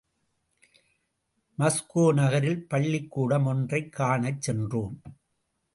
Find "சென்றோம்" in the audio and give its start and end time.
4.41-5.01